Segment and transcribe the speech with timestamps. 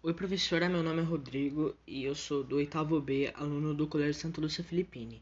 [0.00, 0.68] Oi, professora.
[0.68, 4.62] Meu nome é Rodrigo e eu sou do oitavo B, aluno do Colégio Santa Lúcia
[4.62, 5.20] Filipine.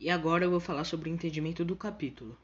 [0.00, 2.36] E agora eu vou falar sobre o entendimento do capítulo.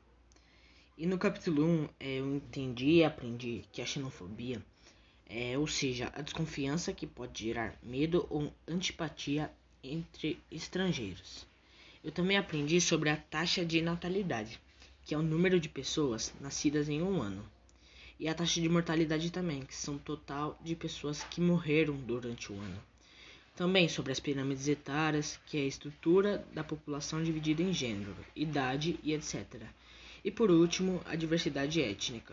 [0.97, 4.65] E no capítulo 1, é, eu entendi e aprendi que a xenofobia,
[5.27, 9.51] é, ou seja, a desconfiança que pode gerar medo ou antipatia
[9.83, 11.49] entre estrangeiros.
[12.05, 14.61] Eu também aprendi sobre a taxa de natalidade,
[15.05, 17.45] que é o número de pessoas nascidas em um ano
[18.23, 22.55] e a taxa de mortalidade também, que são total de pessoas que morreram durante o
[22.55, 22.81] ano.
[23.57, 28.97] Também sobre as pirâmides etárias, que é a estrutura da população dividida em gênero, idade
[29.03, 29.63] e etc.
[30.25, 32.33] E por último, a diversidade étnica,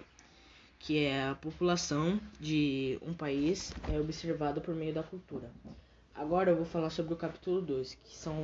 [0.77, 5.49] que é a população de um país é observada por meio da cultura.
[6.13, 8.35] Agora eu vou falar sobre o capítulo 2, que são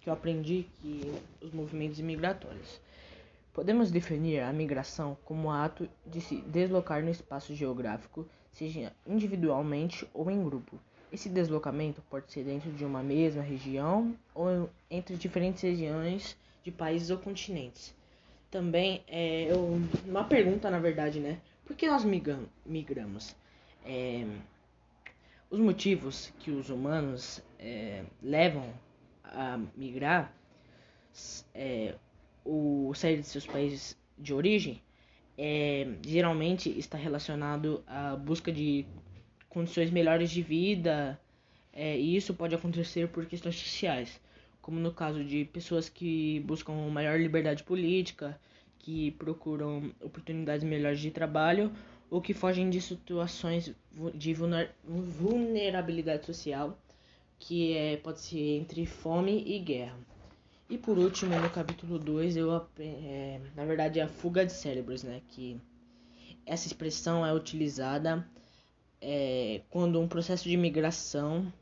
[0.00, 2.78] que eu aprendi que os movimentos migratórios.
[3.54, 10.06] Podemos definir a migração como o ato de se deslocar no espaço geográfico, seja individualmente
[10.12, 10.76] ou em grupo.
[11.12, 17.10] Esse deslocamento pode ser dentro de uma mesma região ou entre diferentes regiões de países
[17.10, 17.94] ou continentes.
[18.50, 19.50] Também é
[20.04, 21.38] uma pergunta, na verdade, né?
[21.64, 22.04] Por que nós
[22.66, 23.36] migramos?
[23.86, 24.26] É,
[25.48, 28.68] os motivos que os humanos é, levam
[29.22, 30.32] a migrar
[31.54, 31.94] é,
[32.44, 34.80] o sair de seus países de origem
[35.36, 38.86] é, geralmente está relacionado à busca de
[39.48, 41.18] condições melhores de vida
[41.72, 44.20] é, e isso pode acontecer por questões sociais,
[44.62, 48.38] como no caso de pessoas que buscam maior liberdade política,
[48.78, 51.72] que procuram oportunidades melhores de trabalho
[52.10, 53.74] ou que fogem de situações
[54.14, 54.34] de
[54.84, 56.78] vulnerabilidade social,
[57.38, 59.98] que é, pode ser entre fome e guerra.
[60.68, 65.02] E por último, no capítulo 2, eu é, na verdade é a fuga de cérebros,
[65.02, 65.20] né?
[65.28, 65.60] Que
[66.46, 68.26] essa expressão é utilizada
[69.00, 71.52] é, quando um processo de migração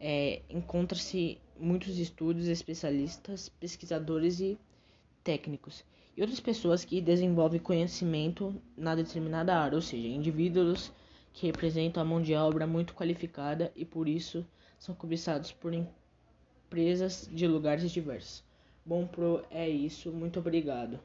[0.00, 4.58] é, encontra-se muitos estudos, especialistas, pesquisadores e
[5.22, 5.84] técnicos
[6.16, 10.92] e outras pessoas que desenvolvem conhecimento na determinada área, ou seja, indivíduos
[11.32, 14.44] que representam a mão de obra muito qualificada e por isso
[14.78, 15.72] são cobiçados por
[16.70, 18.42] presas de lugares diversos.
[18.84, 20.10] Bom, pro é isso.
[20.10, 20.98] Muito obrigado.